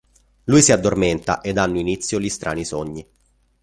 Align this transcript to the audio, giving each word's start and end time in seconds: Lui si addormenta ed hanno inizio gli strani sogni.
Lui 0.45 0.63
si 0.63 0.71
addormenta 0.71 1.41
ed 1.41 1.59
hanno 1.59 1.77
inizio 1.77 2.19
gli 2.19 2.27
strani 2.27 2.65
sogni. 2.65 3.07